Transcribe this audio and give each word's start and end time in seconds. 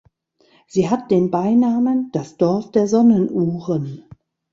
Sie 0.65 0.89
hat 0.89 1.11
den 1.11 1.29
Beinamen 1.29 2.09
„Das 2.11 2.35
Dorf 2.35 2.71
der 2.71 2.87
Sonnenuhren“. 2.87 4.09